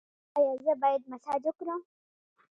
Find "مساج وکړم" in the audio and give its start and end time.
1.11-1.81